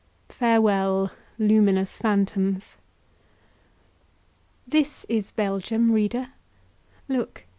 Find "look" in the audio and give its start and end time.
7.07-7.45